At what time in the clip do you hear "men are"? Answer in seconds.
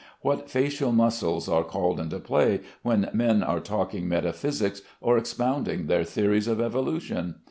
3.13-3.59